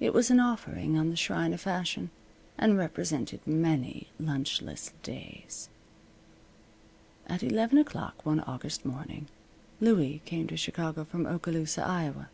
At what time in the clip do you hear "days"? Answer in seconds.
5.02-5.70